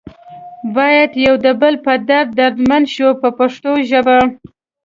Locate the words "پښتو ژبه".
3.39-4.17